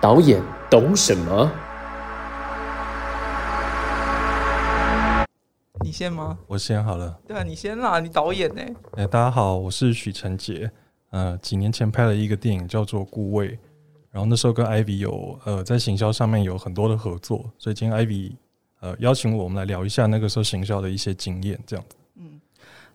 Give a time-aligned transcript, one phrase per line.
[0.00, 1.50] 导演懂什么？
[5.80, 6.38] 你先吗？
[6.46, 7.18] 我先好了。
[7.26, 8.62] 对啊，你先啦，你导演呢？
[8.96, 10.70] 哎，大家好，我是许成杰。
[11.10, 13.52] 呃，几年前拍了一个电影叫做《孤味》，
[14.10, 18.32] 然后那时候跟 Ivy 有呃在行销上面有很多的合作，所以今天 Ivy
[18.80, 21.96] 呃邀请我们来聊一下那个时候行销的一些经验，这样子。
[22.16, 22.40] 嗯，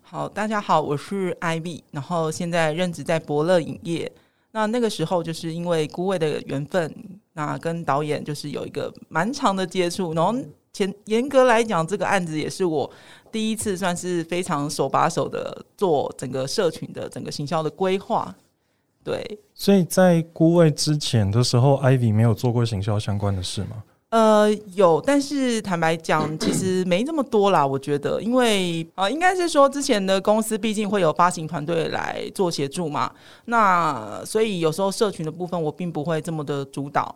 [0.02, 4.12] 好，大家好，我是 Ivy，然后现在任职在伯乐影业。
[4.52, 6.94] 那那个时候就是因为孤味的缘分，
[7.34, 10.36] 那跟导演就是有一个蛮长的接触，然后
[10.72, 12.88] 前严格来讲，这个案子也是我
[13.32, 18.36] 第一次算是非常手把手的做整个社群的整个行销的规划。
[19.04, 23.84] 对，所以在孤位之前的时候，Ivy 没有做过行销相关的事吗？
[24.10, 27.66] 呃，有，但是坦白讲， 其实没那么多啦。
[27.66, 33.12] 我觉得，因为啊，应该是说之前的公司毕竟会有发行团队来做协助嘛，
[33.46, 37.16] 那所以有时候社群的部分我并不会这么的主导，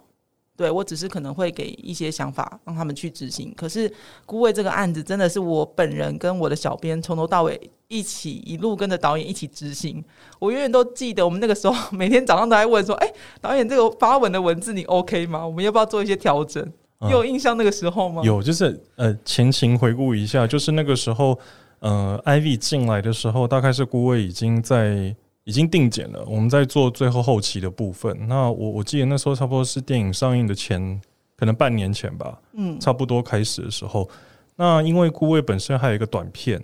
[0.56, 3.54] 对我只是可能会给一些想法让他们去执行。
[3.56, 3.94] 可是
[4.26, 10.04] 孤位这个案子真的是我本人跟我的小编从头到尾一起一路跟着导演一起执行。
[10.40, 15.46] 我永远都记得我们那个时候 每天早上都在问说：“哎，导演，这个发文的文字你 OK 吗？
[15.46, 16.66] 我们要不要做一些调整？”
[17.12, 18.24] 有印象那个时候吗？
[18.26, 21.38] 有，就是呃，前情回顾一下，就是那个时候，
[21.78, 28.28] 呃，IV 进来的时候，大概是顾位已经在已经定检了，我们在做最后后期的部分。
[28.28, 31.00] 那我我记得那时候差不多是电影上映的前，
[31.38, 34.10] 可能半年前吧，嗯，差不多开始的时候。
[34.56, 36.60] 那因为顾位本身还有一个短片，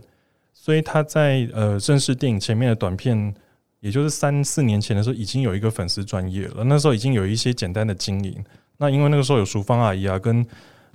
[0.63, 3.35] 所以他在呃正式电影前面的短片，
[3.81, 6.63] 也就是三四年前的时候，已经有一个粉丝专业了。
[6.63, 8.41] 那时候已经有一些简单的经营。
[8.77, 10.45] 那因为那个时候有淑芳阿姨啊，跟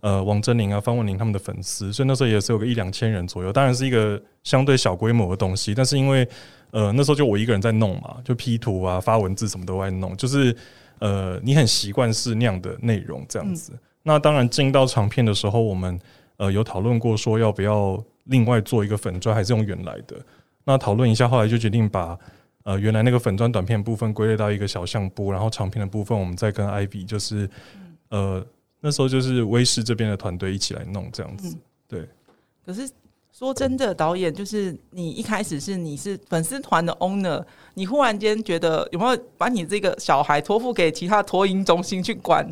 [0.01, 5.75] 呃王珍玲啊、方文玲他们的粉丝，所以那时候也是有个一两千人左右，当然是一个相对小规模的东西。
[5.75, 6.27] 但是因为
[6.71, 10.57] 呃那时候就我一个人在弄嘛，就 P 图啊、发文字什么都在弄，就是
[10.99, 13.79] 呃你很习惯是那样的内容这样子。
[14.03, 16.01] 那当然进到长片的时候，我们
[16.39, 20.17] 呃有讨论过说要不要另外做一个粉砖，还是用原来的。
[20.65, 22.19] 那讨论一下，后来就决定把。
[22.65, 27.49] 呃，原来那个粉砖短片部分归类到一个小相簿，然后长片的部分我们再跟 Ivy，就是
[28.11, 28.45] 呃
[28.81, 31.57] 那时候就是威视这边的团队一起来弄这样子。
[31.87, 32.07] 对。
[32.67, 32.91] 可是
[33.33, 42.47] 说真的，导演就是你一开始是你是粉丝团的 owner，你忽然间觉得有没有把你这个小孩托付给其他托婴中心去管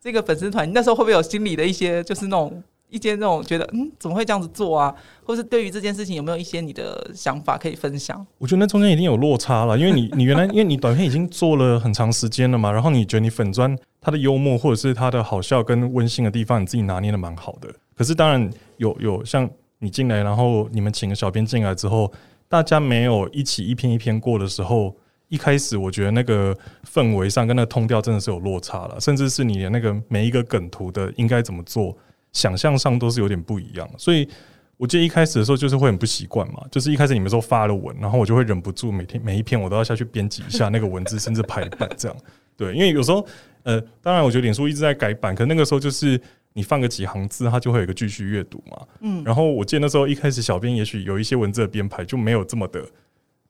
[0.00, 0.68] 这个粉丝团？
[0.68, 2.62] 你那时候会不会有心理的一些就是那种？
[2.88, 8.24] 一些那种觉得嗯怎么会这样子做啊，或是对于这件事情有没有一些你的想法可以分享？
[8.38, 17.68] 我觉得那中间一定有落差了，因为你 你原来因为你短片已经做了很长时间了嘛，然后你觉得你粉砖它的幽默或者是它的好笑跟温馨的地方，你自己拿捏的蛮好的。
[17.96, 19.48] 可是当然有有像
[19.78, 22.12] 你进来，然后你们请个小编进来之后，
[22.48, 24.94] 大家没有一起一篇一篇过的时候，
[25.28, 26.56] 一开始我觉得那个
[26.88, 31.96] 氛围上跟那个通调真的是有落差了，甚至是你的那个每一个梗图的应该怎么做。
[32.36, 34.28] 想象上都是有点不一样，所以
[34.76, 42.16] 我记得一开始的时候就是会很不习惯嘛，就是一开始你们说发了文，然后我就会忍不住每天每一篇我都要下去编辑一下 那个文字，甚至排版这样。
[42.54, 43.26] 对，因为有时候
[43.62, 46.20] 呃，当然我觉得脸书一直在改版，可那个时候就是
[46.52, 48.86] 你放个几行字，它就会有一个继续阅读嘛。
[49.00, 52.84] 嗯，然后我记得那时候一开始小编也许有一些文字的编排就没有这么的。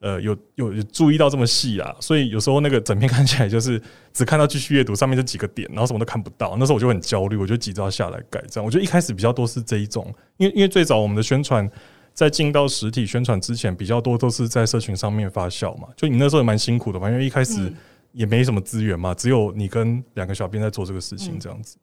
[0.06, 6.54] 呃，有有注意到这么细啊，所以有时候那个整篇看起来就是只看到继续阅读上面这几个点，然后什么都看不到。
[6.60, 8.40] 那时候我就很焦虑，我就急着要下来改。
[8.48, 10.06] 这样，我觉得一开始比较多是这一种，
[10.36, 11.68] 因为因为最早我们的宣传
[12.14, 15.88] 在进到实体宣传之前，比较多都是在社群上面发酵嘛。
[15.96, 17.72] 就你那时候也蛮辛苦的嘛，因为一开始
[18.12, 21.76] 也没什么资源嘛，只有你跟两个小编在做这个事情这样子。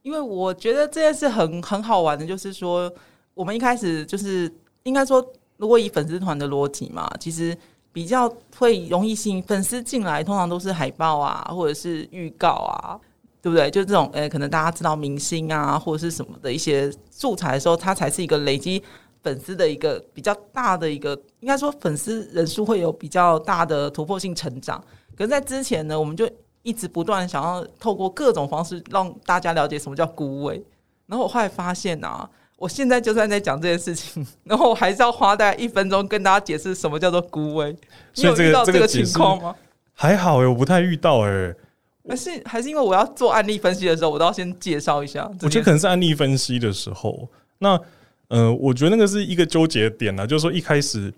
[0.00, 2.90] 因为我觉得这件事很很好玩的，就是说
[3.34, 4.50] 我们一开始就是
[4.84, 5.22] 应该说。
[5.58, 7.54] 如果以粉丝团的逻辑嘛，其实
[7.92, 12.96] 比较会容易吸引粉丝进来，通常都是海报啊，或者是预告啊，
[13.42, 13.68] 对不对？
[13.68, 18.80] 就这种，诶，可能大家知道明星啊，或者是什么的一些素材的时候，它才是一个累积
[19.22, 24.80] 粉丝的一个比较大的一个，应该说粉丝人数会有比较大的突破性成长。
[25.16, 26.30] 可是，在之前呢，我们就
[26.62, 30.64] 一直不断想要透过各种方式让大家了解什么叫孤位。
[31.06, 32.30] 然后我后来发现啊。
[32.58, 37.74] 我现在就算在讲这件事情， 然后我还是要花大概一分钟跟大家解释什么叫做孤位。
[38.14, 39.54] 你有遇到这个情况吗？
[39.94, 41.54] 还好哎，我不太遇到哎。
[42.08, 45.30] 还是还是因为我要做案例分析的时候，我都要先介绍一下。
[45.42, 47.28] 我觉得可能是案例分析的时候，
[47.58, 47.78] 那
[48.28, 51.12] 呃，我觉得那个是一个纠结点呢，就是说一开始，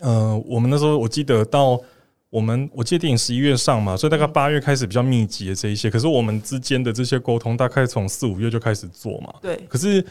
[0.00, 1.80] 呃，我们那时候我记得到
[2.28, 9.32] 我们我记得电影十一月上嘛，所以大概八月开始比较密集的这一些，可是我们之间的这些沟通大概从四五月就开始做嘛。
[9.40, 10.04] 对，可是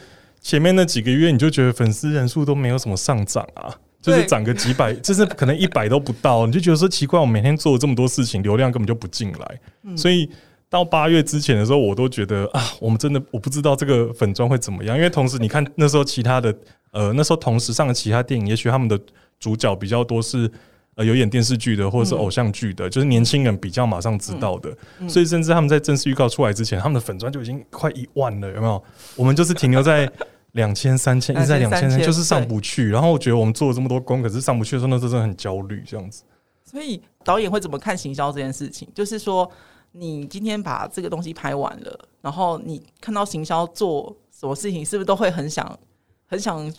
[0.48, 3.68] 前面那几个月你就觉得粉丝人数都没有什么上涨啊，
[4.00, 9.94] 就是涨个几百， 就是可能一百都不到，你就觉得说奇怪，我每天做了这么多事情，流量根本就不进来，嗯。
[9.94, 10.30] 所以。
[10.70, 16.54] 到八月之前的时候，我都觉得啊，我们真的我不知道这个粉妆会怎么样，因为同时你看那时候其他的
[16.90, 19.00] 呃，那时候同时上的其他电影，也许他们的
[19.40, 20.50] 主角比较多是
[20.96, 24.70] 呃有演电视剧的或者是偶像剧的，就是年轻人比较马上知道的，
[25.08, 28.84] 所以甚至他们在正式预告出来之前，他们的粉砖就已经快一万了，有没有？
[29.16, 30.06] 我们就是停留在
[30.52, 32.88] 两千、三千，一直在两千，3000就是上不去。
[32.88, 36.22] 然后我觉得我们做了这么多工，可是上不去的时候，那时候真的很焦虑，这样子。
[36.64, 38.88] 所以导演会怎么看行销这件事情？
[38.94, 39.50] 就是说，
[39.92, 45.78] 你今天把这个东西拍完了，然后你看到行销做什么事情，是不是都会很想
[46.26, 46.72] 很想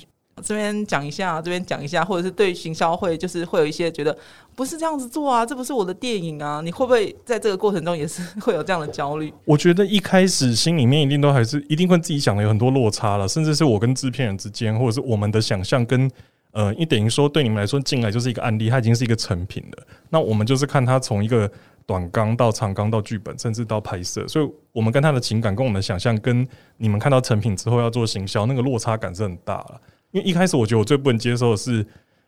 [0.44, 4.16] 这边讲一下，这边讲一下，或者是对行销会就是会有一些觉得
[4.56, 6.62] 不是这样子做啊，这不是我的电影啊？
[6.64, 9.34] 你会不会在这个过程中也是会有这样的焦虑？
[9.46, 16.10] 我觉得一开始心里面一定都还是一定会自己想的有很多落差了，甚至是我跟制片人之间，或者是我们的想象跟
[16.52, 19.84] 呃，因为等于说对你们来说进来就是一个案例，它已经是一个成品了。
[20.10, 21.50] 那我们就是看它从一个
[21.86, 26.48] 短纲到长纲到剧本，甚至到拍摄，所以我们跟他的情感跟我们的想象，跟
[26.78, 29.82] 你们看到成品之后要做行销，那个落差感是很大了。
[30.12, 31.86] 因为一开始我觉得我最不能接受的是，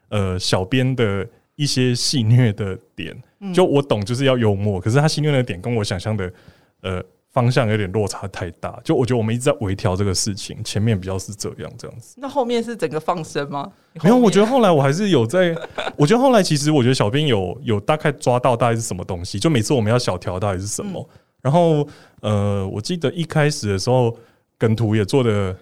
[0.09, 3.15] 呃，小编的一些戏虐的点，
[3.53, 6.33] 就我懂就是要幽默，可是他戏虐的点跟我想象的
[6.81, 8.79] 呃方向有点落差太大。
[8.83, 12.15] 就我觉得我们一直在微调这个事情，前面比较是这样这样子。
[12.17, 13.71] 那后面是整个放生吗？
[14.03, 15.55] 没有，我觉得得后来我还是有在，
[15.97, 21.09] 我觉得后来其实我觉得小编有有大概抓到大概是什么东西，就每次我们要小调到底是什么。
[21.41, 21.87] 然后
[22.21, 24.15] 呃，我记得一开始的时候
[24.57, 25.55] 梗图也做的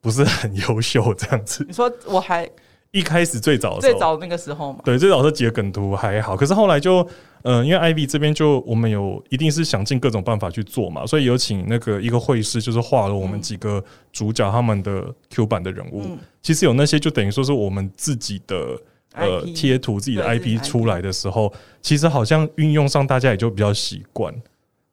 [0.00, 1.64] 不是很优秀，这样子。
[1.68, 2.48] 你说我还
[2.90, 7.06] 一开始最早的时候最早那个时候嘛，对，最早是几个梗图还好，可是后来就，
[7.42, 13.82] 嗯，因为 Ivy 这边就我们有一定是想尽各种办法去做嘛，所以有请那个一个会师，就是画了我们几个
[14.12, 18.78] 主角他们的 Q 版的人物，嗯其实有那些就等于说是我们自己的。
[19.12, 21.52] 呃，贴图自己的 IP IP 出来的时候，
[21.82, 24.32] 其实好像运用上大家也就比较习惯。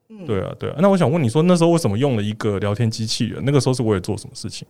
[0.09, 0.75] 嗯对啊，对啊。
[0.79, 3.39] 那我想问你说，那时候为什么用了一个聊天机器人？
[3.45, 4.67] 那个时候是为了做什么事情？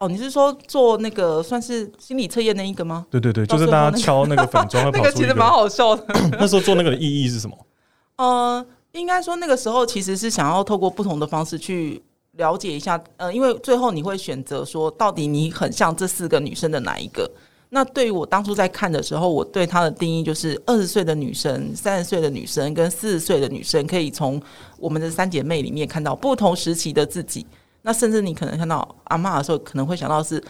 [0.00, 3.04] 哦，你是说做那个算是心理测验那一个吗？
[3.10, 5.46] 对对对，就是大家敲那个粉砖会 那个其实蛮。
[5.46, 6.02] 好笑的。
[6.40, 7.56] 那时候做那个的意义是什么？
[8.16, 12.02] 呃，应该说那个时候其实是想要透过不同的方式去
[12.38, 17.30] 了解一下，呃，因为最后你会选择说，到底你很像这四个女生的哪一个？
[17.68, 24.40] 那对于我当初在看的时候，我对她的定义就是二十岁的女生、三十岁的女生跟四十岁的女生，可以从
[24.78, 27.46] 我们的三姐妹里面看到不同时期的自己。
[27.82, 30.42] 那甚至你可能看到阿嬷的时候，可能会想到是，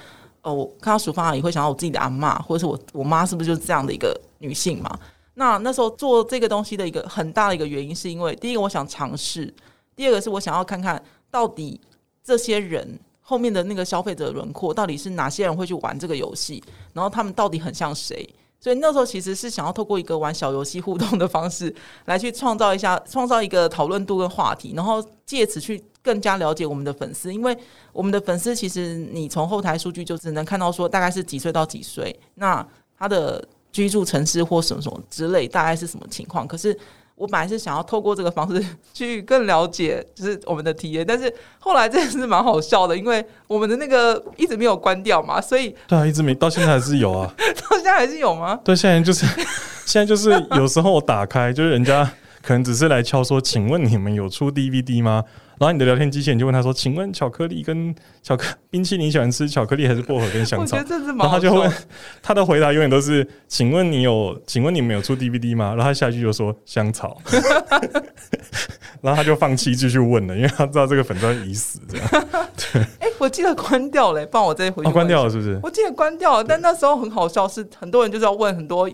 [0.42, 4.98] 哦，我看到淑芳阿姨会想到我自己的阿嬷，或者是我我妈是不是就是这样的一个女性嘛？
[5.34, 9.52] 那那时候做这个东西的一个很大的一个原因，是因为第一个我想尝试，
[9.94, 11.80] 第二个是我想要看看到底
[12.22, 16.62] 这些人后面的那个消费者轮廓到底是哪些人会去玩这个游戏，
[16.92, 18.28] 然后他们到底很像谁。
[18.62, 21.74] 所以那时候其实是想要透过一个玩小游戏互动的方式，
[22.04, 27.32] 来去创造一下，创造一个讨论度跟话题，然后借此去更加了解我们的粉丝。
[27.32, 27.56] 因为
[27.92, 32.66] 我们的粉丝其实你从后台数据就只能看到说大概是几岁到几岁，那
[32.98, 33.42] 他的
[33.72, 36.46] 居住城市或什么什么之类，大概是什么情况。
[36.46, 36.76] 可是
[37.14, 38.64] 我本来是想要透过这个方式
[38.94, 47.30] 去更了解，就是我们的体验，但是后来真的是蛮好笑的，因为我们的那个一直没有关掉嘛，所以对啊，一直没到现在还是有啊。
[47.36, 48.58] 到现在还是有吗？
[48.64, 49.26] 对，现在就是
[49.84, 52.10] 现在就是有时候我打开，就是人家
[52.42, 55.22] 可能只是来敲说，请问你们有出 DVD 吗？
[55.60, 61.18] 然后你的聊天机器人就问他说，请问巧克力跟巧克冰淇淋喜欢吃巧克力还是薄荷跟香草然。
[61.18, 61.70] 后他就问
[62.22, 65.74] 他的回答永远都是，请问你有，请问你们有出 DVD 吗？
[65.74, 67.20] 然后他下一句就说香草，
[69.02, 72.08] 然后他就放弃继续问了，因为他知道这个粉砖已死，这样。
[72.98, 75.30] 哎、我记得关掉了、帮我再回去、哦，关掉了。
[75.30, 75.60] 是不是？
[75.62, 78.90] 我记得关掉了，但那时候很好笑，是很多人就是要问很多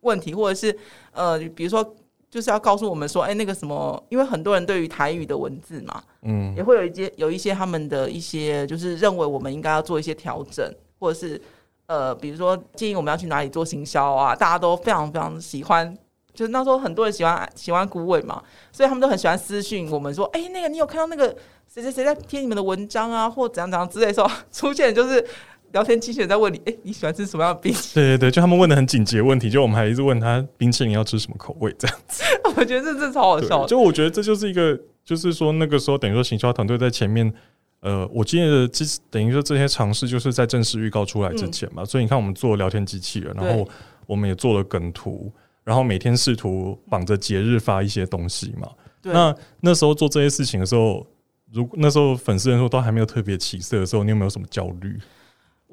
[0.00, 0.76] 问题，或者是
[1.12, 1.94] 呃，比如说
[2.30, 11.40] 就是要告诉我们说，哎、那个什么，因为很多人对于台语的文字嘛，嗯也会有一些有一些他们的一些就是认为我们应该要做一些调整，或者是
[11.86, 15.96] 呃，比如说建议我们要去哪里做行销啊，大家都非常非常喜欢。
[16.34, 21.34] 就是那时候很多人喜欢喜欢古伟嘛，所以他们都很喜欢私讯我们说，哎、那个你有看到那个
[21.66, 25.26] 谁谁谁在贴你们的文章啊，或怎样怎样之类的时候， 出现就是
[25.72, 31.96] 聊天机器人在问你，哎、你喜欢吃什么样的冰淇淋对对对，就他们问的很紧急的问题，就我们还一直问他冰淇淋要吃什么口味这样。
[32.06, 32.22] 子？
[32.56, 33.68] 我觉得这真的超好笑，的。
[33.68, 37.32] 就我觉得这就是一个，就是说那个时候等于说行销团队在前面，
[37.80, 43.68] 呃，我记得这等于说这些尝试就是在正式预告出来之前嘛，所以你看我们做聊天机器人，然后
[44.06, 45.30] 我们也做了梗图，
[45.64, 48.68] 然后每天试图绑着节日发一些东西嘛。
[49.02, 51.06] 对，那那时候做这些事情的时候，
[51.52, 54.98] 如果那时候粉丝人数都还没有特别起色的时候，你有没有什么焦虑？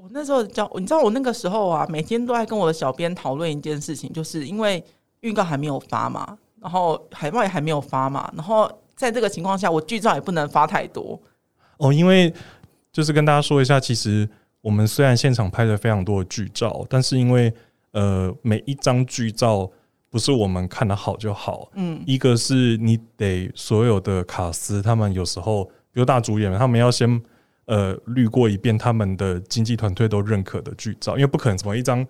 [0.05, 4.83] 我那时候教，你知道我那个时候啊，每天都在跟我的小编讨论一件事情，就是因为
[5.21, 11.19] 预告还没有发嘛，然后海报也还没有发嘛，然后在这个情况下，我剧照也不能发太多。
[11.77, 12.31] 哦，因为
[12.93, 14.29] 就是跟大家说一下，其实
[14.61, 17.51] 我们虽然现场拍了非常多的剧照，但是因为
[17.93, 19.67] 呃每一张剧照
[20.11, 27.19] 不是我们看的好就好，嗯，一个是你得所有的卡司，他们有时候比如大主演们，他们要先
[27.65, 32.05] 呃滤过一遍他们的经纪团队都认可的剧照，因为不可能什么一张，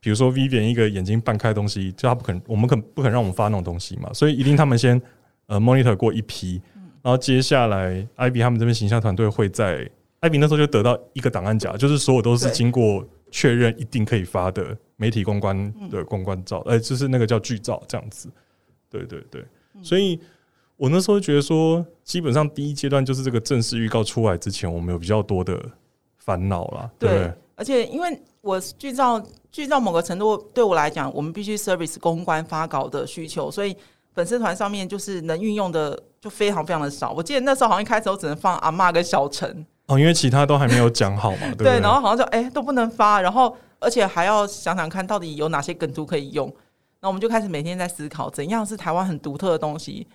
[0.00, 5.00] 比如说 Vivian 一个眼睛半开的东西，就他不可能，我们可不可能让我们发那种东西嘛，所以一定他们先
[5.46, 6.60] 呃 monitor 过一批，
[7.02, 9.88] 然后接下来 IB 他们这边形象团队会在
[10.20, 18.30] IB 那时候就得到一个档案夹，就是所有都是经过确认一定可以发的媒体公关的公关照，呃，就是那个叫剧照这样子，
[18.90, 19.44] 对对对，
[19.82, 20.18] 所以。
[20.76, 25.60] 我那时候觉得说，基本上第一阶段就是这个正式预告出来之前，我们有比较多的
[26.18, 27.32] 烦恼啦，对？
[27.56, 33.76] 而且因为我剧照剧照某个程度对我来讲，我们必须 service 公关发稿的需求，所以
[34.12, 37.12] 粉丝团上面就是能运用的就非常非常的少。
[37.12, 41.78] 我记得那时候好像一开始我只能放阿嬷跟小陈，哦，因为其他都还没有讲好嘛， 对不对？
[41.78, 46.52] 然后好像就哎、都不能发，然后而且还要想想看到底有哪些梗图可以用。
[47.00, 50.06] 那我们就开始每天在思考怎样是台湾很独特的东西，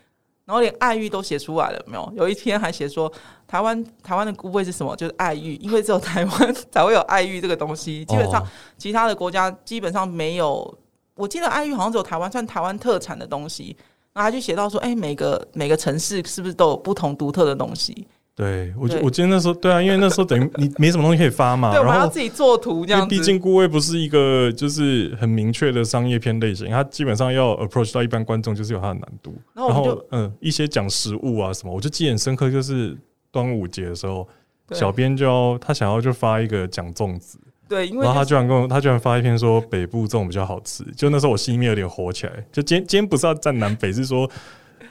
[0.49, 2.11] 然后连爱玉都写出来了，有没有？
[2.15, 3.11] 有一天还写说
[3.47, 4.95] 台湾台湾的孤味是什么？
[4.95, 10.75] 就是爱玉，因为只有台湾 才会有爱玉这个东西，基本上哦其他的国家基本上没有。
[11.13, 13.77] 我记得爱玉好像只有台湾算台湾特产的东西，
[14.11, 18.07] 然后他就写到说，哎、每个每个城市是不是都有不同独特的东西？
[18.39, 23.13] 对我觉对我记得那时候对啊，因为那时候等于你没什么东西可以发嘛，对，我们然后要自己做图这样子。
[23.13, 29.35] 毕竟顾味不是一个就是很明确的商业片类型，它基本上要 approach 到一般观众就是有它的难度。
[29.53, 32.97] 然然后嗯，一些讲食物啊什么，我就记得很深刻，就是
[33.29, 34.25] 端午节的时候，
[34.71, 37.37] 小编就要他想要就发一个讲粽子。
[37.67, 42.31] 对，因为然后他居然跟我，他居然发一篇说北部粽比较好吃，就那时候我心里面有点火起来。
[42.53, 44.27] 就今天今天不是要站南北，是说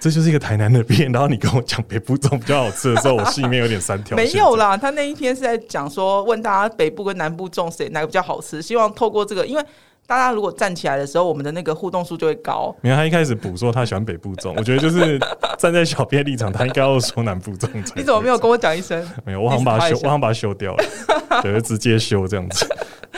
[0.01, 4.17] 这就是一个台南的片，然后你跟我讲北部粽比较好吃的时候，我心里面有点三条。
[4.17, 9.65] 没有，啦，他那一篇是在讲说，问大家北部跟南部粽谁哪个比较好吃，希望透过这个，因为
[10.07, 12.75] 大家如果站起来的时候，我们的那个互动数就会高。
[12.81, 15.19] 你看他一开始补说他喜欢北部粽，我觉得就是
[15.59, 17.93] 站在小编立场，他应该要说南部粽才。
[17.99, 19.07] 你怎么没有跟我讲一声？
[19.25, 20.85] 没有，我好像把它修，我好像把它修掉了，
[21.43, 22.67] 对，就直接修这样子。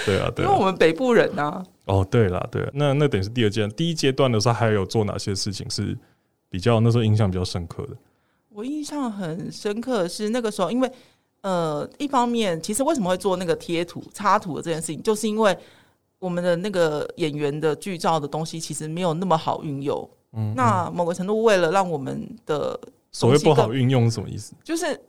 [0.06, 0.66] 对啊，对 因为我啊。
[0.66, 5.96] 们北部人啊， 哦，对了，对了，那那等于是第二阶段，第一阶段的时候还有做哪些事情是
[6.50, 7.96] 比较那时候印象比较深刻的？
[8.50, 10.90] 我印象很深刻的是那个时候，因为
[11.42, 15.56] 呃，一方面其实为什么会做那个贴图插图的这件事情，就是因为
[16.18, 20.06] 我们的那个演员的剧照的东西其实没有那么好运用。
[20.32, 22.78] 嗯，那某个程度，为了让我们的
[23.10, 24.52] 所谓不好运用是什么意思？
[24.62, 25.00] 就是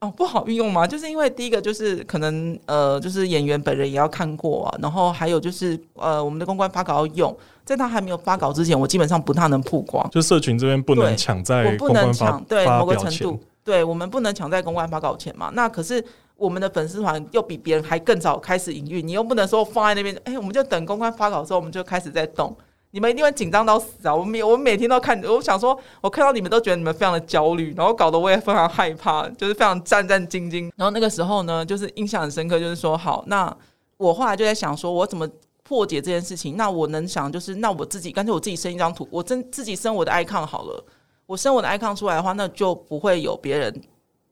[0.00, 0.86] 哦不好运用吗？
[0.86, 15.50] 就是因为第一个就是可能呃，就是演员本人也要看过啊，然后还有就是呃，我们的公关发稿要用，在他还没有发稿之前，我基本上不太能曝光，就社群这边不能抢在我不能公关发抢对某个程度，对我们不能抢在公关发稿前嘛。
[15.54, 16.04] 那可是
[16.36, 22.56] 我们的粉丝团又比别人还更早开始营运，你又不能说放在那边，哎、我们就等公关发稿之后，我们就开始在动。
[22.90, 24.14] 你们一定会紧张到死啊！
[24.14, 30.70] 我每我每天都看，我想说，我看到你们都觉得你们非常的焦虑，然后搞得我也非常害怕，就是非常战战兢兢。
[30.76, 33.54] 然后那个时候呢，就是印象很深刻，就是说，好，那
[33.98, 35.28] 我后来就在想，说我怎么
[35.62, 36.56] 破解这件事情？
[36.56, 40.82] 那我能想就是，那我自己干脆我自己生一张图，我真自己生我的 icon 好了。
[41.26, 43.82] 我生我的 icon 出来的话，那就不会有别人，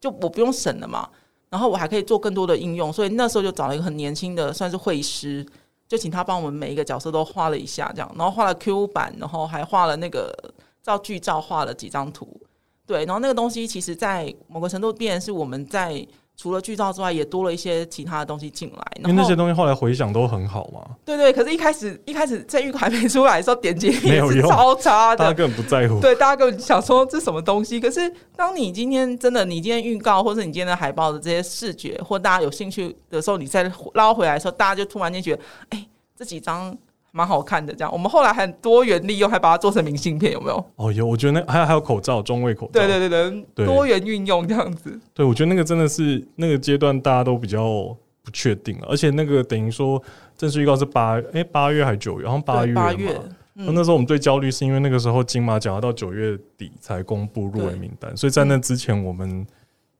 [0.00, 1.06] 就我不用审了嘛。
[1.50, 5.46] 然后我还可以做更多的应用，所以那时候就找了一个很年轻的，算是绘师，
[5.88, 10.34] 就请他帮我们每一个角色都画了一下，这样，然后画了 Q 版，然后还画了那个
[10.82, 12.40] 照剧照画了几张图，
[12.86, 25.98] 对，然后那个东西其实，在某个程度变成是我们在除了剧照之外，也多了一些其他的东西进来，因为那些东西后来回想都很好嘛，对对，可是一开始一开始在预告还没出来的时候，点击率是超差的，大家根本不在乎。
[25.98, 27.80] 对，大家根本想说这什么东西。
[27.80, 36.76] 可是当你今天真的，你今天预告或者你今天的海报的这些视觉，或大家有兴趣的时候，你再捞回来的时候，大家就突然间觉得，哎、这几张
[37.12, 37.72] 蛮好看的。
[37.72, 40.64] 这样，我们后来很多元利用，还把它做成明信片，有没有？
[40.76, 44.98] 哦，有，我觉得那还有还有口罩，中卫口罩，对对对对，多元运用这样子。
[45.14, 50.02] 对，我觉得那个真的是那个阶段大家都比较不确定了，而且那个等于说
[50.36, 53.18] 正式预告是八哎八月还是九月，好像八月八月，
[53.54, 59.46] 那那时候我们最焦虑是因为那个时候金马奖要到九月底才公布入围名单，所以在那之前我们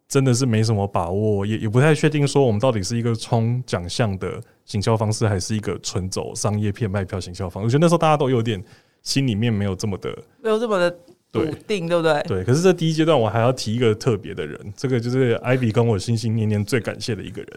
[0.08, 7.66] 真的是没什么把握，也也不太确定说我们到底是一个冲奖项的行销方式，还是一个纯走商业片卖票行销方式。
[7.66, 8.62] 我觉得那时候大家都有点
[9.02, 10.90] 心里面没有这么的没有这么的
[11.32, 12.22] 笃定，对不对？
[12.28, 12.44] 对。
[12.44, 17.50] 可是这第一阶段我还要提一个特别的人，这个就是 Ivy 跟我心心念念最感谢的一个人。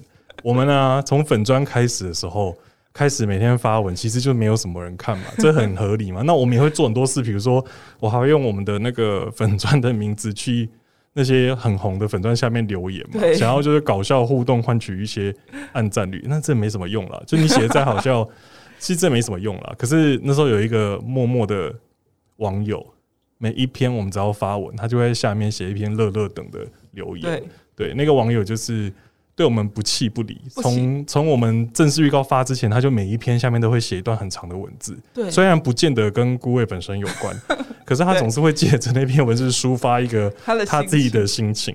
[0.44, 2.56] 我们呢从粉砖开始的时候。
[2.92, 6.24] 开始每天发文，其实就没有什么人看嘛，这很合理嘛。
[6.24, 7.64] 那我们也会做很多事，比如说
[8.00, 10.68] 我还会用我们的那个粉砖的名字去
[11.14, 15.36] 那些很红的粉钻下面留言嘛，想要就是搞笑互动，换取一些
[15.74, 16.24] 按赞率。
[16.28, 18.24] 那这没什么用了，就你写的再好笑，
[18.80, 19.76] 其实这没什么用了。
[19.78, 21.74] 可是那时候有一个默默的
[22.38, 22.86] 网友，
[23.38, 27.24] 每一篇我们只要发文，他就会在下面写一篇乐乐等的留言。
[27.76, 28.92] 对，对，那个网友就是
[29.40, 37.34] 对我们不弃不离，从从我们正式预告发之前，他就每一篇下面都会写一段很长的文字，对，虽然不见得跟孤位本身有关，
[37.86, 40.30] 可是他总是会借着那篇文字抒发一个
[40.68, 41.74] 他自己的心情。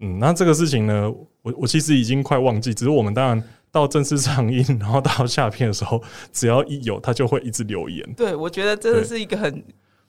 [0.00, 1.08] 嗯，那这个事情呢，
[1.42, 8.04] 我我其实已经快忘记，只是我们当然到正式上映，然后到下片的时候，只要一有，他就会一直留言。
[8.16, 9.62] 对，我觉得真的是一个很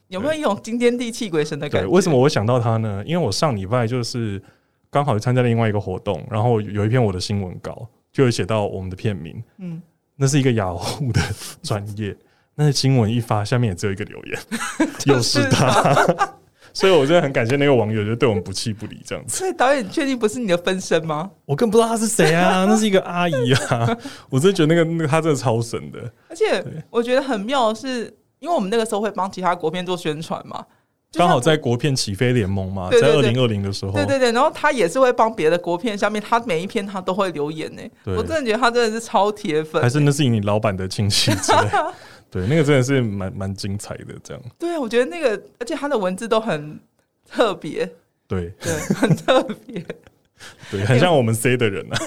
[0.07, 1.87] 有没有一种惊天地泣鬼神的感，觉？
[1.87, 3.03] 为什么我会想到他呢？
[3.05, 4.41] 因为我上礼拜就是
[4.89, 9.81] 刚好去参加了另外一个活动，然后有一篇我的新闻稿，就有写到我们的片名，嗯，
[10.15, 11.21] 那是一个雅虎的
[11.61, 12.15] 专业，
[12.55, 14.39] 那新闻一发，下面也只有一个留言，
[15.05, 15.95] 又是他。
[16.73, 19.35] 所以，我真的很感谢那个网友，就对我们不弃不离这样子。
[19.35, 21.31] 所以导演，你确定不是你的分身吗？
[21.45, 23.97] 我更不知道他是谁啊，那是一个阿姨啊。
[24.29, 25.99] 我真的觉得那个那个他真的超神的。
[26.29, 30.63] 而且我觉得很妙的是，因为我们那个时候会帮其他国片做宣传嘛，
[31.13, 37.81] 刚好在国片起飞联盟嘛，在二零二零的时候，对对对，然后他也是会帮别的国片下面，他每一篇他都会留言呢。
[38.03, 39.89] 对我真的觉得他真的是超铁粉还。
[39.89, 41.69] 是那是你老板的亲戚之类。
[42.29, 44.43] 对，那个真的是蛮蛮精彩的，这样。
[44.59, 46.77] 对啊，我觉得那个，而且他的文字都很
[47.25, 47.89] 特别，
[48.27, 49.83] 对对，很特别。
[50.69, 51.97] 对，很像我们 C 的人啊。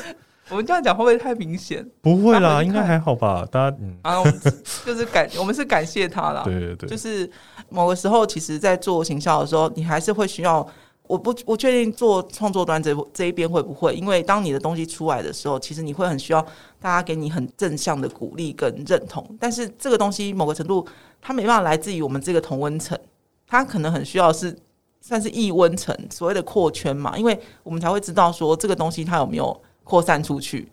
[0.51, 1.87] 我们这样讲会不会太明显？
[2.01, 3.47] 不会啦，应该还好吧？
[3.51, 4.41] 大家嗯，啊，我们
[4.85, 6.43] 就是感，我们是感谢他啦。
[6.47, 7.31] 对对对，就是
[7.69, 10.67] 某个时候，其实，在做行销的时候，你还是会需要。
[11.07, 16.41] 我不不确定做创作端这这一边会不会，因为当你的东西出来的时候，其实你会很需要
[16.79, 19.29] 大家给你很正向的鼓励跟认同。
[19.41, 20.87] 但是这个东西某个程度，
[21.21, 22.97] 它没办法来自于我们这个同温层，
[23.45, 24.57] 它可能很需要是
[25.01, 30.69] 算是异温层，所谓的扩圈嘛，因为我们才会知道说这个东西它有没有扩散出去。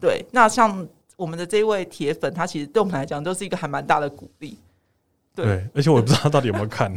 [0.00, 4.56] 对，那像我们的这位铁粉，他其实对我们来讲都是一个还蛮大的鼓励。
[5.34, 6.90] 对对，而且我也不知道他到底有没有看。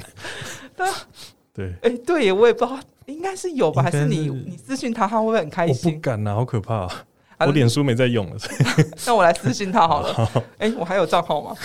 [1.53, 3.83] 对，哎、对耶，我也不知道，应该是有吧？
[3.83, 5.99] 还是是你你私信他，他会不会很开心我不心？
[5.99, 7.05] 敢呐，好可怕啊！
[7.39, 8.37] 我脸书没在用了。
[9.05, 10.31] 那我来私信他好了。
[10.59, 11.55] 哎、我还有账号吗？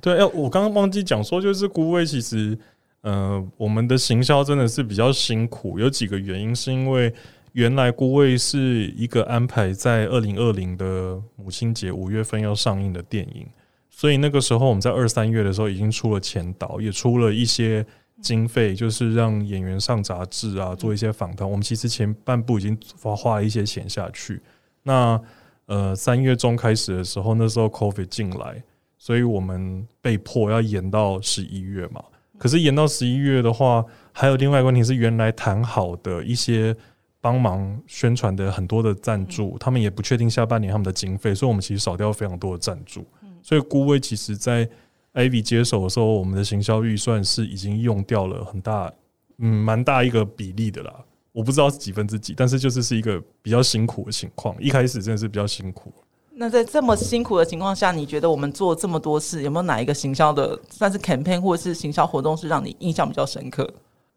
[0.00, 2.56] 对，哎，我刚刚忘记讲说，就是孤位其实，
[3.00, 7.12] 呃，我们的行销真的是比较辛苦，有几个原因，是因为
[7.56, 13.46] 原来孤位是一个安排在二零二零的母亲节五月份要上映的电影，
[13.88, 17.82] 所以那个时候我们在二三月的时候已经出了前导，也出了一些
[18.20, 21.50] 经费，就是让演员上杂志啊，做一些访谈。
[21.50, 24.42] 我们其实前半部已经花花了一些钱下去。
[24.82, 25.18] 那
[25.64, 28.62] 呃，三月中开始的时候，那时候 COVID 进来，
[28.98, 32.04] 所以我们被迫要延到十一月嘛。
[32.36, 36.76] 可是延到十一月的话，还有另外一个问题是，原来谈好的一些
[37.20, 43.04] 帮忙宣传的很多的赞助，他们也不确定下半年他们的经费，所以我们其实少掉非常多的赞助。
[43.42, 44.68] 所以顾威其实在
[45.14, 48.92] Ivy 接手的时候，我们的行销预算是已经用掉了很大，
[49.38, 50.94] 嗯，蛮大一个比例的啦。
[51.32, 54.56] 我不知道是几分之几，但是就是是一个比较辛苦的情况。
[54.60, 55.92] 一开始真的是比较辛苦。
[56.38, 63.66] 那在这么辛苦的情况下，你觉得我们做这么多事，有没有哪一个行销的算是 campaign 或者是行销活动是让你印象比较深刻？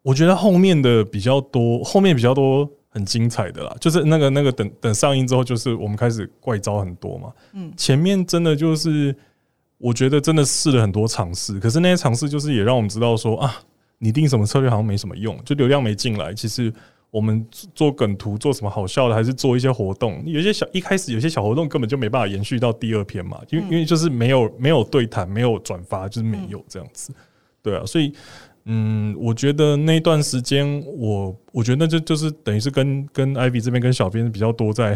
[0.02, 7.32] 我觉得后面的比较多，后面比较多很精彩的啦，就是那个那个等等上映之后，就是我们开始怪招很多嘛。
[7.54, 9.16] 嗯前面真的就是
[9.78, 13.56] 我觉得真的试了很多尝试，可是那些尝试就是也让我们知道说啊，
[13.98, 16.74] 你定什么策略好像没什么用，就流量没进来，其实。
[17.12, 20.22] 我们做梗图做什么好笑的，还是做一些活动？
[20.28, 27.12] 有些小一开始有些小活动根本就没办法延续到第二篇嘛，因为因为就是没有没有对谈，没有转发，就是没有这样子。
[27.64, 28.14] 对啊，所以
[28.72, 34.96] 嗯，我觉得那段时间，我我觉得那就就是等于是跟跟 Ivy 这边跟小编比较多在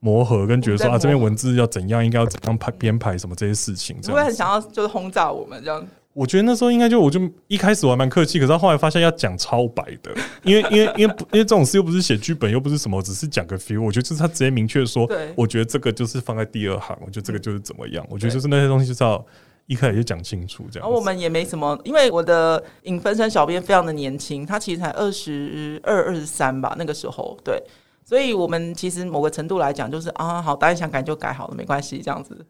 [0.00, 3.96] 磨合，跟觉得说啊，这边文字要怎样，应该要怎样排编排什么这些事情。
[4.02, 5.86] 你会不会很想要就是轰炸我们这样？
[6.14, 10.10] 我觉得那时候应该就我就一开始我还蛮客气，可是后来发现要讲超白的，
[10.42, 13.80] 因为因为因为不因为这种事又不是写剧本，又不是什么，只是讲个 feel。
[13.80, 19.24] 我觉得就是他直接明确说，我觉得这个就是放在第二行，我觉得这个就是怎么样，我觉得就是那些东西就是要
[19.72, 20.78] 一开始就讲清楚这样子。
[20.80, 27.62] 然后我们也没什么，因为我的影分身小编非常的年轻，他其实才二十二、二十三吧，那个时候对，
[28.04, 32.46] 所以我们其实某个程度来讲，就是啊，好，导演想改就改好了，没关系，这样子。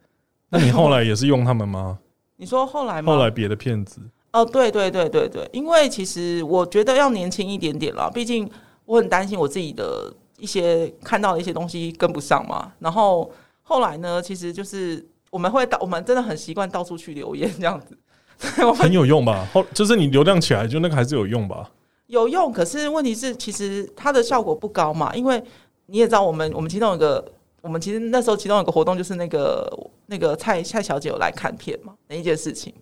[0.51, 1.99] 那你后来也是用他们吗？
[2.37, 3.13] 你说后来吗？
[3.13, 4.01] 后来别的片子，
[4.33, 8.51] 哦，对对对对对，因为其实我觉得要年轻一点点啦，毕竟
[8.85, 12.73] 我很担心我自己的一些看到的一些东西跟不上嘛。
[12.81, 13.31] 然后
[13.63, 17.97] 后来呢，其实就是我们会到，我们真的很习惯到处去留言这样子，
[18.77, 19.49] 很有用吧？
[19.51, 21.71] 后就是你流量起来，就那个还是有用吧？
[22.09, 25.43] 有用，可是问题是，其实它的效果不高嘛，因为
[25.87, 27.25] 你也知道，我们我们其中有一个，
[27.63, 29.67] 我们其实那时候其中有个活动，就是那个
[30.05, 32.75] 那个蔡蔡小姐有来看片嘛，那一件事情，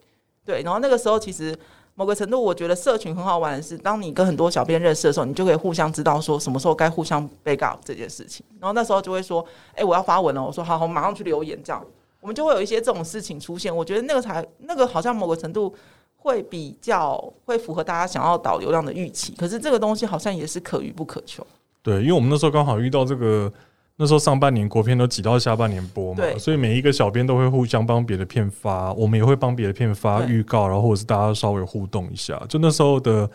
[0.45, 1.57] 对，然后那个时候其实
[1.95, 11.85] 某个程度，我觉得社群很好玩的是，当你跟很多小编认识的时候，你就可以互相知道说什么时候该互相 back up 这件事情，然后那时候就会说，哎、我要发文了，我说好好，马上去留言，这样
[12.21, 15.75] 我们就会有一些这种事情出现，我觉得那个才那个好像某个程度。
[16.23, 21.43] 会比较会符合大家想要导流量的预期，可是这个东西好像也是可遇不可求。
[21.83, 23.51] 对，因为我们那时候刚好遇到这个，
[23.97, 33.27] 那时候上半年国片都挤到下半年播嘛，所以每一个小编都会互相帮别的片发，我们也会帮别的片发预告，然后或者是大家稍微互动一下，就那时候的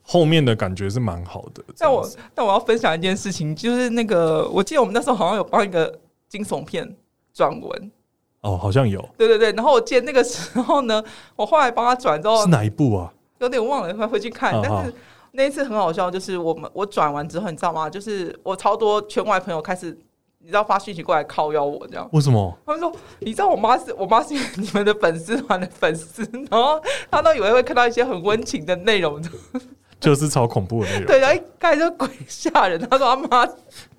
[0.00, 1.64] 后面的感觉是蛮好的。
[1.76, 5.98] 但我但我要分享一件事情，就是那个我记得我们那时候好像有帮一个
[6.28, 6.96] 惊悚片
[7.34, 7.90] 转文，
[8.42, 11.02] 哦，好像有对对对，然后我记得那个时候呢，
[11.36, 13.12] 我后来帮他转之后是哪一部啊？
[13.38, 14.94] 有点忘了，快回去看，但是。
[15.32, 17.88] 那一次很好笑，就是我们我转完之后，你知道吗？
[17.88, 19.96] 就是我超多圈外朋友开始，
[20.38, 22.56] 你知道发讯息过来靠邀我这样，为什么？
[22.64, 29.22] 他们说：“你知道我妈是我妈是你们的粉丝团的粉丝，然后她都以为会看到一些很温情的内容，
[30.00, 32.80] 就是超恐怖的内容，对，然后一开始就鬼吓人。
[32.88, 33.52] 他说他妈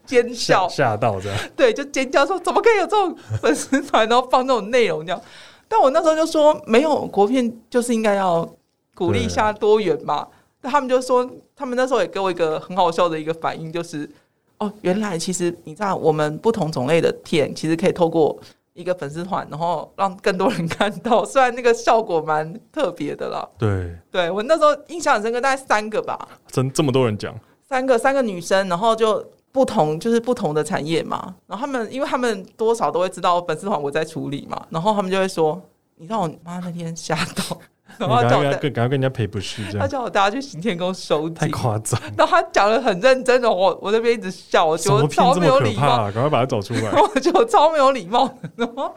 [0.05, 1.38] 尖吓叫，吓到这样。
[1.55, 5.21] 对，就尖叫说怎么可以有这种粉丝团，然后放这种内容这样。
[5.67, 8.47] 但我那时候就说没有国片就是应该要
[8.95, 10.27] 鼓励一下多元嘛。
[10.62, 14.09] 那他们就说，他们那时候也给我一个很好笑的一个反应，就是
[14.57, 18.38] 哦，原来其实你知道，我们不同种类的片其实可以透过
[18.80, 21.26] 一个粉丝团，然后让更多人看到。
[21.26, 27.38] 虽然那个效果蛮特别的啦，对，对我那时候印象很深刻，大概三个吧，真这么多人讲，
[27.68, 35.62] 三个三个女生，然后就不同就是不同的产业嘛，然后他们因为他们多少都会知道粉丝团我在处理嘛，然后他们就会说，
[35.98, 46.12] 你让我妈那天吓到，你然后叫跟赶快跟人家赔不是这他，叫我大家去行天宫收太，夸张，然后他讲的很认真的，我我那边一直笑，我觉得超没有礼貌，怕？
[46.12, 48.93] 赶快把他找出来 我觉得我超没有礼貌的，然后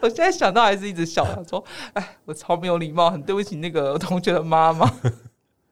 [0.00, 1.62] 我现在想到还是一直笑，他说
[1.94, 4.90] ：“哎，我超没有礼貌，很对不起那个同学的妈妈。”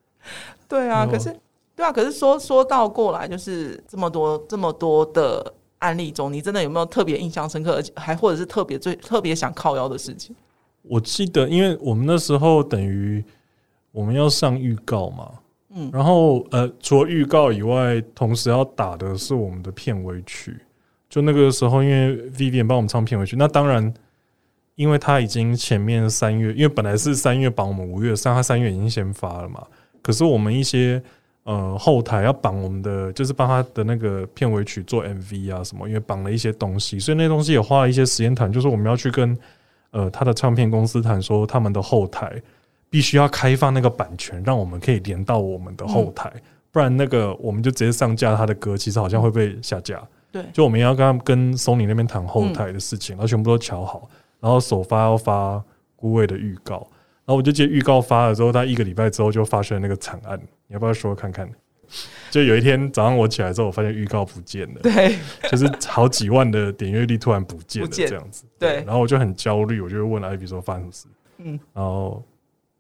[0.68, 1.34] 对啊，哦可是
[1.76, 10.34] 对啊，可是说说到过来，就是这么多这么多的案例中，你真的有没有特别印象深刻，而且还或者是特别最特别想靠腰的事情？
[10.82, 13.24] 我记得，因为我们那时候等于
[13.90, 15.30] 我们要上预告嘛，
[15.74, 20.56] 嗯然后呃，除了预告以外，同时要打的是我们的片尾曲。
[21.08, 23.92] 就那个时候，因为 Vivian 帮我们唱片尾曲，那当然，
[24.76, 29.62] 因为他已经前面三月，因为本来是三月绑我们五月三，他三月已经先发了嘛。
[30.00, 31.02] 可是我们一些
[31.44, 39.38] 呃后台要绑我们的，就是帮他的那个片尾曲做 MV 啊什么，因为绑了一些东西，所以那东西也花了一些时间谈，就是我们要去跟
[39.92, 42.42] 呃他的唱片公司谈说，他们的后台
[42.90, 46.30] 必须要开放那个版权，让我们可以连到我们的后台，
[46.70, 50.02] 不然那个我们就直接上架他的歌，其实好像会被下架。
[50.30, 54.08] 对，就我们要跟他们跟 Sony 那边谈后台的事情，然后全部都瞧好，
[54.40, 55.62] 然后首发要发
[55.94, 61.46] 孤味的预告，然后我就记得预告发了之后，他一个礼拜之后就发生了那个惨案，你要不要说看看？
[62.30, 65.18] 就有一天早上我起来之后，我发现预告不见了，对，
[65.50, 68.44] 就是好几万的点阅率突然不见了，这样子。
[68.58, 68.82] 对。
[68.86, 71.06] 然后我就很焦虑，我就问艾比说发生什么事，
[71.38, 72.22] 嗯，然后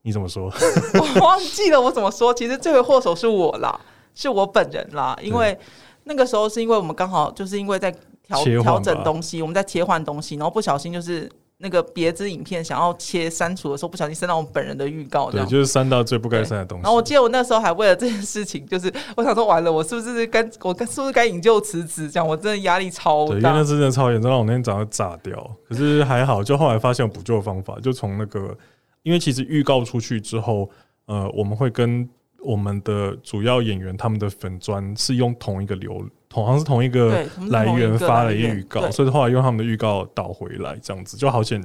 [0.02, 0.44] 你怎么说？
[0.98, 3.78] 我忘记了我怎么说，其实罪魁祸首是我啦，
[4.14, 5.58] 是我本人啦，因为
[6.04, 11.30] 那个时候是因为我们刚好就是因为在调调整东西，我们在切换东西，然后不小心就是
[11.62, 15.48] 那个别支影片想要切删除的时候，不小心删到我们本人的预告对，样。
[15.48, 16.82] 就是删到最不该删的东西。
[16.82, 22.10] 然后我记得我那时候还为了这件事情，就是我想说完了，我是不是该我该是不是该引咎辞职？
[22.10, 25.56] 这样我真的压力超对，因为那真的超严重，让我那天早上炸掉。
[25.68, 28.56] 可是还好，就后来发现有补救的方法，就从那个，
[29.04, 30.68] 因为其实预告出去之后，
[31.06, 32.08] 呃，我们会跟
[32.40, 41.62] 我们的主要演员他们的粉砖是用同一个流，同好像是同一个来源发了预告，所以后来用他们的预告导回来，这样子就好险。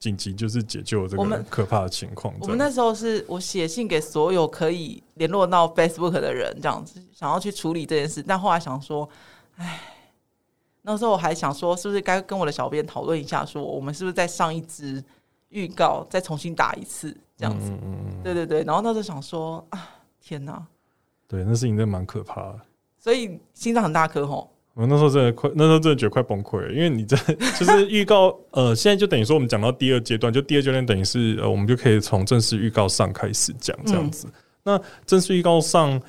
[0.00, 2.32] 紧急就是解救这我们个可怕的情况。
[2.40, 9.06] 我们那时候是我写信给所有可以联络到 Facebook 的人，这样子想要去处理这件事，但后来想说，
[9.56, 9.78] 唉，
[10.80, 15.04] 那时候我还想说，是不是该跟我的小编讨论一下，说我们是不是再上一支
[15.50, 17.68] 预告，再重新打一次这样子？
[17.70, 19.86] 嗯嗯嗯，对对对，然后那时候想说啊，
[20.18, 20.66] 天哪！
[21.28, 22.60] 对，那事情真的蛮可怕的。
[23.00, 27.16] 所以心脏很大颗吼，我那时候真的快，那时候真的觉得快崩溃了，因为你在
[27.58, 34.28] 就是预告，呃，现在就等于说我们讲到第二阶段，就第二阶段等于是呃，我们就可以从正式预告上开始讲这样子。
[34.62, 36.00] 那正式预告上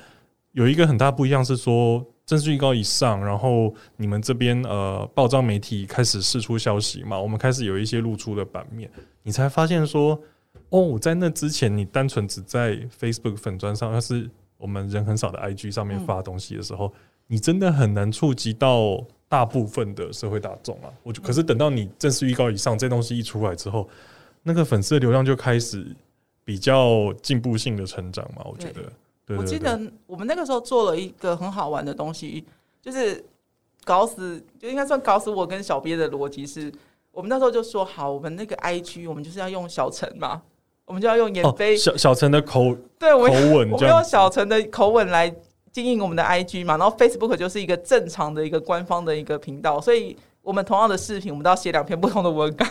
[0.52, 8.90] 有一个很大不一样是说，正式预告一上，然后你们这边呃，报章媒体开始释出消息嘛，我们开始有一些露出的版面，
[9.22, 10.20] 你才发现说，
[10.68, 14.28] 哦，在那之前你单纯只在 Facebook 粉砖上，要是
[14.62, 16.90] 我们人很少的 IG 上面发东西的时候。
[17.28, 20.92] 你真的很难触及到大部分的社会大众啊！
[21.02, 23.88] 我就可是等到你正式预告以上，这东西一出来之后，
[24.42, 25.86] 那个粉丝的流量就开始
[26.44, 28.42] 比较进步性的成长嘛。
[28.44, 32.44] 我觉得，我记得我们那个时候做了一个很好玩的东西，
[32.82, 33.24] 就是
[33.84, 36.70] 搞死，就应该算搞死我跟小编的逻辑是，
[37.12, 40.42] 我们那时候就说好，我们那个 IG 我们就是要用小陈嘛，
[40.86, 45.34] 我们就要用演飞小小陈的口对我口吻，我们用小陈的口吻来。
[45.72, 52.70] 经营我们的 IG 嘛，然后 Facebook 就是一个正常的一个官方的一个频道，所以我们同样的视频，我们都要写两篇不同的文案。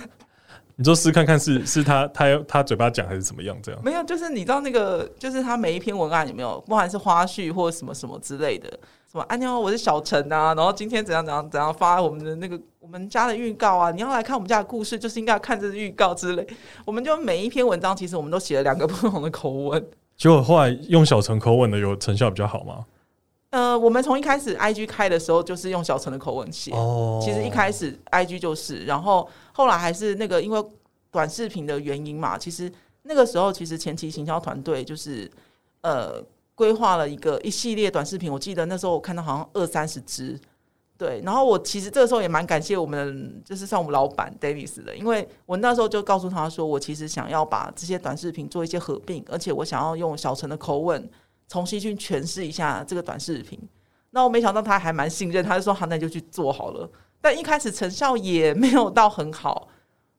[0.76, 3.58] 你就试看看是是他他他嘴巴讲还是怎么样？
[3.64, 8.70] 这样没有，就是你知道那个，就是他每一篇文案有没有，不管是花絮或者什么什么之类的，
[9.12, 16.46] 什么啊你好，我是小陈啊，然后今天怎样怎样怎样发我们的那个我们家的预告啊，你要来看我们家的故事，就是应该要看这个预告之类。
[16.86, 19.90] 我们就每一篇文章，其实我们都写了两个不同的口吻。
[20.18, 22.86] 结果后来用小陈口吻的有成效比较好吗？
[23.52, 30.64] 呃，我们从一开始 I G 开的时候就是用小陈的口吻写，哦其实一开始 I G 就是，然后后来还是那个因为
[31.10, 32.72] 短视频的原因嘛，其实
[33.04, 35.30] 那个时候其实前期行销团队就是
[35.82, 36.24] 呃
[36.56, 40.40] 规划了一个一系列短视频，我记得那时候我看到好像二三十支，
[41.02, 51.10] 对，然后我其实这个时候也蛮感谢我们就是像我们老板 Davis 的，因为我那时候就告诉他说，我其实想要把这些短视频做一些合并，而且我想要用小陈的口吻。
[51.48, 53.60] 重新去诠释一下这个短视频，
[54.12, 56.90] 那我没想到他还蛮信任，他就说好，那就去做好了。
[57.20, 59.68] 但一开始成效也没有到很好，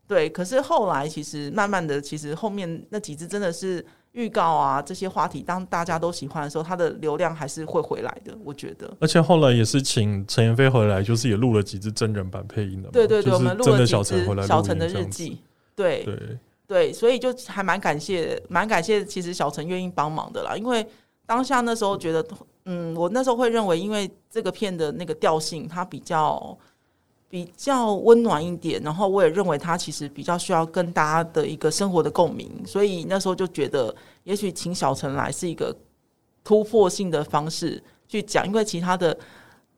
[0.07, 0.29] 对。
[0.29, 8.37] 可是后来其实慢慢的，其实后面那几支真的是预告啊，这些话题当大家都喜欢的时候，它的流量还是会回来的。
[8.45, 12.89] 我觉得，而且后来也是请陈妍飞回来，就是也录了几支真人版配音的。
[12.91, 15.41] 对对对，我们录了几支小陈的日记。
[15.75, 20.87] 对对对，所以就还蛮感谢，蛮感谢，其实小陈愿意帮忙的啦，因为。
[21.25, 22.23] 当下那时候觉得，
[22.67, 26.59] 嗯，我那时候会认为，因为这个片的那个调性，它比较
[27.33, 35.75] 比较温暖一点，然后我也认为它其实比较需要跟大家的一个生活的共鸣，所以那时候就觉得，也许请小陈来是一个
[36.45, 39.17] 突破性的方式去讲，因为其他的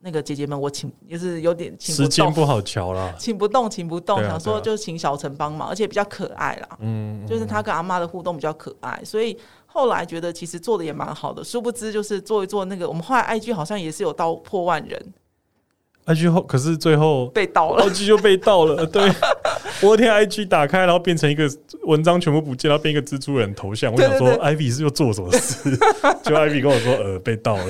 [0.01, 9.37] 那个姐姐们，我请也是有点请时间不好瞧了，请不动，请不动，想说就请小陈帮忙，而且比较可爱啦，嗯，就是他跟阿妈的互动比较可爱，所以。
[9.67, 15.13] 后来觉得其实做的也蛮好的，殊不知就是做一做那个，我们后来 IG 好像也是有到破万人
[16.05, 18.85] ，IG 后可是最后被盗了，IG 就被盗了。
[18.85, 19.11] 对，
[19.81, 21.49] 我天，IG 打开然后变成一个
[21.83, 23.91] 文章全部不见，然后变一个蜘蛛人头像。
[23.93, 25.75] 我想说，Ivy 是又做什么事？
[26.23, 27.65] 就 Ivy 跟我说，呃，被盗了，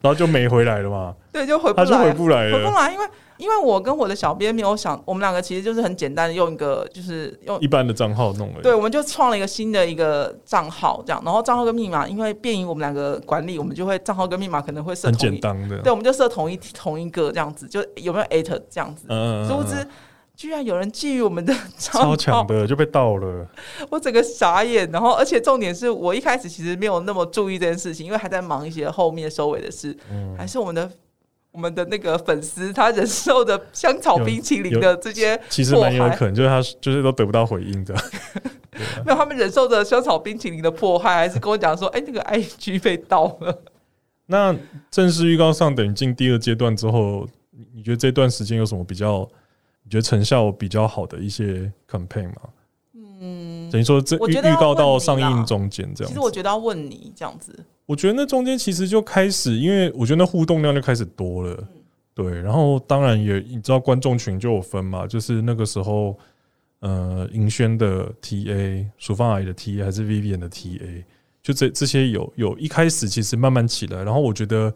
[0.00, 1.14] 然后就没回来了嘛。
[1.32, 3.06] 对，就回他就回不来了，回不来，因为。
[3.38, 8.60] 因为我跟我的小编没有想，我们两个其实就是很简单的用一个，就是用一般的账号弄了。
[8.60, 15.78] 对，我们就创了一个新的一个账号，这样，然后账号跟密码，因为便于我们两个管理，我们就会账号跟密码可能会设很简单的。
[15.82, 19.06] 对，我们就设同一同一个这样子，就有没有 at 这样子。
[19.08, 19.86] 嗯殊不知，
[20.38, 23.44] 居然有人觊觎我们的， 超强的就被盗了。
[23.90, 30.88] 我整个傻眼，然后而且重点是我一开始其实没有那么注意这件事情，因为还在忙一些后面收尾的事，嗯还是我们的。
[31.50, 37.92] 我们的那个粉丝，他忍受的香草冰淇淋的这些，其实蛮有可能，就是他就是都得不到回应的。
[39.04, 43.62] 没有，他们忍受着香草冰淇淋的迫害，还是跟我讲说：“哎，那个 IG 被盗了。”
[44.26, 44.54] 那
[44.90, 47.26] 正式预告上，等于进第二阶段之后，
[47.74, 49.28] 你觉得这段时间有什么比较？
[49.88, 52.42] 你觉得成效比较好的一些 campaign 吗？
[52.94, 56.08] 嗯，等于说这预预告到上映中间这样。
[56.08, 57.58] 其实我觉得要问你这样子。
[57.86, 61.66] 我觉得那中间其实就开始，因为我觉得那互动量就开始多了，
[62.12, 62.38] 对。
[62.42, 66.18] 然后当然也你知道观众群就有分嘛，就是那个时候，
[66.80, 71.02] 呃，银轩的 T A、淑芳阿姨的 T A 还是 Vivian 的 T A，
[71.42, 74.04] 就这这些有有一开始其实慢慢起来。
[74.04, 74.74] 然后我觉得，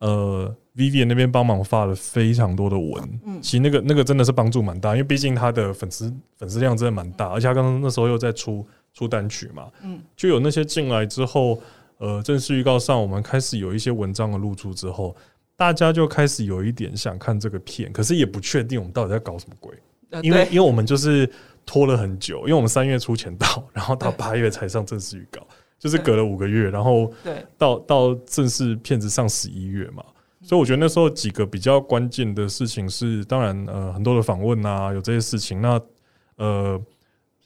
[0.00, 11.60] 呃，Vivian 那边帮忙发了非常多的文，嗯，其实那个那个真的是帮助蛮大，因为毕竟他的粉丝粉丝量真的蛮大，而且他刚刚那时候又在出出单曲嘛，嗯，就有那些进来之后。
[12.02, 15.14] 呃，正式预告上，我们开始有一些文章的露出之后，
[15.54, 19.74] 大家就开始有一点想看这个片，可是也不确定我们到底在搞什么鬼，
[20.22, 21.30] 因为因为我们就是
[21.66, 25.46] 拖了很久，因为我们三月初前到， 然后到八月才上正式预告，
[25.78, 30.02] 就是隔了五个月，然后对，到到正式片子上十一月嘛，
[30.42, 35.60] 所以我觉得那时候几个比较关键的事情是，当然呃很多的访问啊，有这些事情。
[35.60, 35.78] 那
[36.36, 36.80] 呃，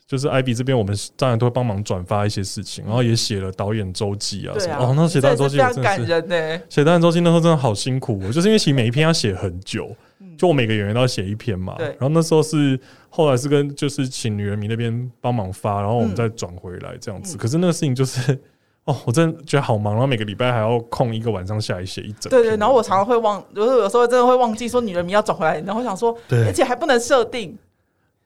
[0.07, 4.77] 就是 IB 这边，我们当然都会帮忙转发一些事情，然后也写了导演周记啊什么。
[4.77, 6.63] 哦，那写导演周记非常感人呢。
[6.69, 9.91] 写导演周记那时候真的好辛苦，就是因为其实每一篇要写很久，
[10.39, 11.75] 就我每个演员都要写一篇嘛。
[11.79, 12.79] 然后那时候是
[13.09, 17.37] 后来是跟就是请女人迷那边帮忙发，然后我们再转回来这样子。
[17.37, 18.41] 可是那个事情就是。
[18.85, 22.29] 哦，我真的觉得好忙，然后每个礼拜还要空一个晚上下来写一整。
[22.29, 27.57] 对对，然后我常常会忘，有时候有时候真的会忘记说女人名要转回来，然后想说，而且还不能设定，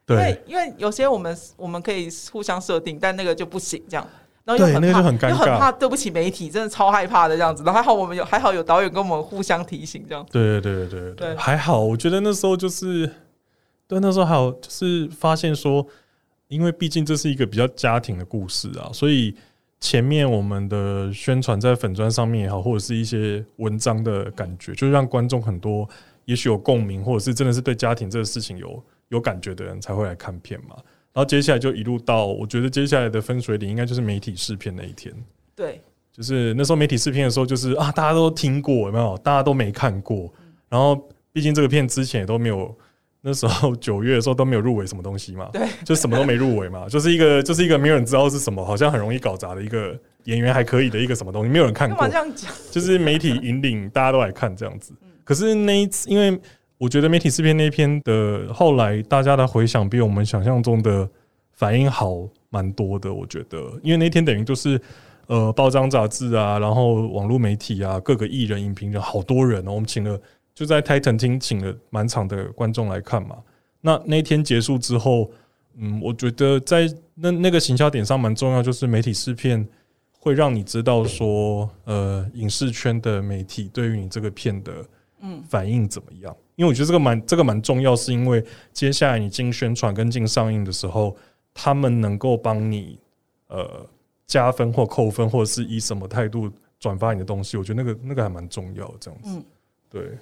[0.05, 4.05] 对，因为有些我们我们可以互相设定，但那个就不行，这样，
[4.45, 7.63] 然后又很怕，又很怕对不起媒体，真的超害怕的这样子。
[7.63, 10.27] 然后还好我们有还好有导演跟我们互相提醒，这样。
[10.29, 13.09] 对对对对对，还好，我觉得那时候就是，
[13.87, 15.87] 对那时候还有就是发现说，
[16.49, 19.33] 因为毕竟这是一个比较家庭的故事啊，所以。
[19.81, 25.89] 前面我们的宣传在粉砖上面也好，或者是一些文章的感觉，就是让观众很多
[26.25, 30.77] 也许有共鸣，或者是真的是对家庭这个事情有有感觉的人才会来看片嘛。
[31.13, 35.15] 然后接下来就一路到，我觉得接下来的分水岭应该就是媒体试片那一天。
[35.55, 35.81] 对，
[36.13, 39.17] 就是那时候媒体试片的时候，就是啊，大家都听过有没有？
[39.19, 40.33] 大家都没看过。
[40.69, 42.77] 然后毕竟这个片之前也都没有。
[43.21, 52.07] 那时候九月的时候都没有入围什么东西嘛，对，就什么都没入围嘛，就是一个就是一个没有人知道是什么，好像很容易搞砸的一个演员还可以的一个什么东西，没有人看过。
[52.07, 54.93] 这样讲，就是媒体引领大家都来看这样子。
[55.25, 56.41] 可是那一次，因为
[56.79, 61.07] 我觉得媒体试片那一篇的后来大家的回响比我们想象中的
[61.55, 62.15] 反应好
[62.51, 63.13] 蛮多的。
[63.13, 64.81] 我觉得，因为那天等于就是
[65.27, 70.19] 呃，报章杂志啊，然后网络媒体啊，各个艺人、影评人，好多人哦，我们请了。
[70.59, 73.37] 就在 Titan 厅请了满场的观众来看嘛。
[73.81, 75.31] 那那天结束之后，
[75.77, 79.65] 嗯，我觉得在那那个行销点上蛮重要，就是媒体试片
[80.19, 84.85] 会让你知道说，呃，影视圈的媒体对于你这个片的
[85.21, 86.37] 嗯反应怎么样。
[86.57, 91.17] 因为我觉得这个蛮这个蛮重要，是因为接下来你进宣传跟进上映的时候，
[91.55, 92.99] 他们能够帮你
[93.47, 93.89] 呃
[94.27, 97.57] 加分或扣分，或者是以什么态度转发你的东西。
[97.57, 99.41] 我觉得那个那个还蛮重要，这样子，
[99.89, 100.19] 对。